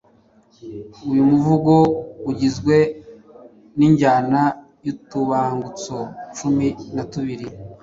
Uyu 1.11 1.23
muvugo 1.29 1.73
ugizwe 2.29 2.75
n’injyana 3.77 4.41
y’utubangutso 4.85 5.97
cumi 6.37 6.67
na 6.95 7.03
tubiri. 7.11 7.47